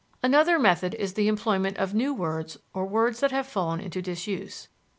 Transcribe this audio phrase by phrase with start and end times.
[0.23, 4.67] Another method is the employment of new words or words that have fallen into disuse.